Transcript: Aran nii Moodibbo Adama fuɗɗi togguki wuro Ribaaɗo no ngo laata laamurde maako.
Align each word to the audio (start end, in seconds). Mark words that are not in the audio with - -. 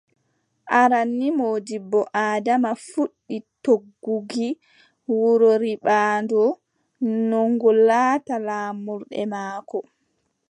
Aran 0.79 1.09
nii 1.19 1.35
Moodibbo 1.37 1.99
Adama 2.23 2.71
fuɗɗi 2.87 3.35
togguki 3.63 4.47
wuro 5.17 5.49
Ribaaɗo 5.63 6.41
no 7.29 7.39
ngo 7.53 7.69
laata 7.87 8.35
laamurde 8.47 9.19
maako. 9.33 9.77